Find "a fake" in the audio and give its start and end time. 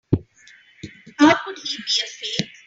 1.83-2.49